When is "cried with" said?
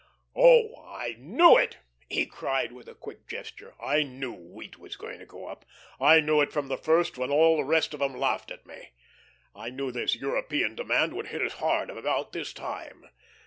2.25-2.87